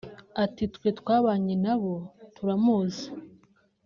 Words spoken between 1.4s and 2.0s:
nabo